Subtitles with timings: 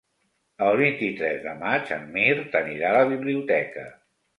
[0.67, 3.91] El vint-i-tres de maig en Mirt anirà a la biblioteca.